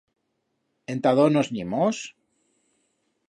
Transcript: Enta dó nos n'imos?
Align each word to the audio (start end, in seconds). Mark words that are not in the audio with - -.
Enta 0.93 1.11
dó 1.19 1.27
nos 1.35 1.51
n'imos? 1.57 1.99